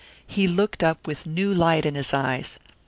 [0.25, 2.57] He looked up with new light in his eyes.